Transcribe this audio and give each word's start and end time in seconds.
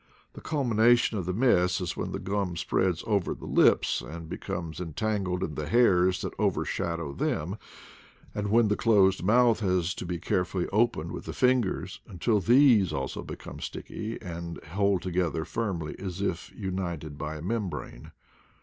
The 0.33 0.41
culmina 0.41 0.97
tion 0.97 1.19
of 1.19 1.27
the 1.27 1.31
mess 1.33 1.79
is 1.79 1.95
when 1.95 2.11
the 2.11 2.17
gum 2.17 2.57
spreads 2.57 3.03
over 3.05 3.35
the 3.35 3.45
lips 3.45 4.01
and 4.01 4.27
becomes 4.27 4.79
entangled 4.81 5.43
in 5.43 5.53
the 5.53 5.67
hairs 5.67 6.21
that 6.21 6.33
overshadow 6.39 7.13
them; 7.13 7.57
and 8.33 8.49
when 8.49 8.67
the 8.69 8.75
closed 8.75 9.21
mouth 9.21 9.59
has 9.59 9.93
to 9.93 10.07
be 10.07 10.17
carefully 10.17 10.67
opened 10.69 11.11
with 11.11 11.25
the 11.25 11.33
fingers, 11.33 11.99
until 12.07 12.39
these 12.39 12.91
also 12.91 13.21
become 13.21 13.59
sticky 13.59 14.19
and 14.23 14.57
hold 14.63 15.03
together 15.03 15.45
firmly 15.45 15.95
as 15.99 16.19
if 16.19 16.51
united 16.55 17.19
by 17.19 17.35
a 17.35 17.41
membrane. 17.43 18.11